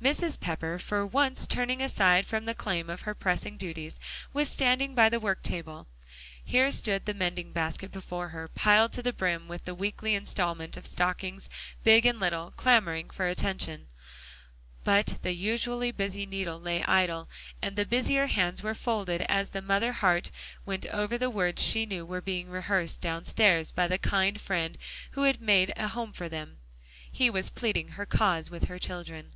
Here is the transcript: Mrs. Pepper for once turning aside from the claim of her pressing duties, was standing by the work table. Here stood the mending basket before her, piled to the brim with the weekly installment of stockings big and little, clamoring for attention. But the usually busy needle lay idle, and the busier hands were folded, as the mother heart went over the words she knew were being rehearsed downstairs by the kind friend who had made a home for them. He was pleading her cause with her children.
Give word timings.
Mrs. 0.00 0.38
Pepper 0.38 0.78
for 0.80 1.06
once 1.06 1.46
turning 1.46 1.80
aside 1.80 2.24
from 2.26 2.44
the 2.44 2.54
claim 2.54 2.88
of 2.90 3.02
her 3.02 3.14
pressing 3.14 3.56
duties, 3.56 3.98
was 4.32 4.48
standing 4.48 4.94
by 4.94 5.08
the 5.08 5.20
work 5.20 5.42
table. 5.42 5.88
Here 6.44 6.70
stood 6.72 7.04
the 7.04 7.14
mending 7.14 7.52
basket 7.52 7.90
before 7.92 8.28
her, 8.28 8.48
piled 8.48 8.92
to 8.92 9.02
the 9.02 9.12
brim 9.12 9.46
with 9.48 9.64
the 9.64 9.74
weekly 9.76 10.14
installment 10.14 10.76
of 10.76 10.86
stockings 10.86 11.50
big 11.84 12.04
and 12.06 12.18
little, 12.20 12.50
clamoring 12.52 13.10
for 13.10 13.28
attention. 13.28 13.88
But 14.84 15.18
the 15.22 15.32
usually 15.34 15.90
busy 15.90 16.26
needle 16.26 16.60
lay 16.60 16.84
idle, 16.84 17.28
and 17.60 17.74
the 17.76 17.86
busier 17.86 18.26
hands 18.26 18.60
were 18.62 18.74
folded, 18.74 19.22
as 19.28 19.50
the 19.50 19.62
mother 19.62 19.92
heart 19.92 20.30
went 20.66 20.86
over 20.86 21.16
the 21.18 21.30
words 21.30 21.60
she 21.62 21.86
knew 21.86 22.04
were 22.06 22.20
being 22.20 22.48
rehearsed 22.48 23.00
downstairs 23.00 23.70
by 23.72 23.86
the 23.86 23.98
kind 23.98 24.40
friend 24.40 24.78
who 25.12 25.24
had 25.24 25.40
made 25.40 25.72
a 25.76 25.88
home 25.88 26.12
for 26.12 26.28
them. 26.28 26.58
He 27.10 27.28
was 27.30 27.50
pleading 27.50 27.88
her 27.90 28.06
cause 28.06 28.48
with 28.48 28.64
her 28.64 28.78
children. 28.78 29.34